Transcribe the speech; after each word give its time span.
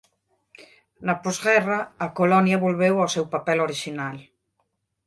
Na 1.05 1.15
posguerra 1.23 1.79
a 2.05 2.07
colonia 2.17 2.61
volveu 2.65 2.95
ao 2.99 3.11
seu 3.15 3.25
papel 3.33 3.57
orixinal. 3.67 4.17